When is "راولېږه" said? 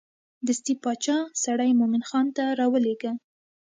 2.59-3.11